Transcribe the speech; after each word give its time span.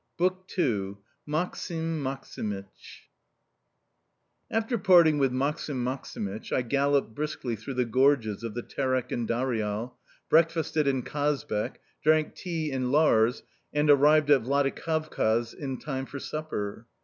BOOK 0.17 0.49
II 0.57 0.97
MAKSIM 1.27 2.01
MAKSIMYCH 2.01 3.11
AFTER 4.49 4.79
parting 4.79 5.19
with 5.19 5.31
Maksim 5.31 5.77
Maksimych, 5.83 6.51
I 6.51 6.63
galloped 6.63 7.13
briskly 7.13 7.55
through 7.55 7.75
the 7.75 7.85
gorges 7.85 8.41
of 8.43 8.55
the 8.55 8.63
Terek 8.63 9.11
and 9.11 9.27
Darial, 9.29 9.93
breakfasted 10.27 10.87
in 10.87 11.03
Kazbek, 11.03 11.75
drank 12.01 12.33
tea 12.33 12.71
in 12.71 12.91
Lars, 12.91 13.43
and 13.73 13.91
arrived 13.91 14.31
at 14.31 14.41
Vladikavkaz 14.41 15.53
in 15.53 15.77
time 15.77 16.07
for 16.07 16.17
supper. 16.17 16.87